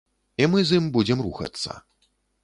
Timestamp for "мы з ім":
0.53-0.87